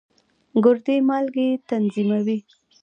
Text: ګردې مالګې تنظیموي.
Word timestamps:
ګردې 0.63 0.95
مالګې 1.07 1.49
تنظیموي. 1.67 2.37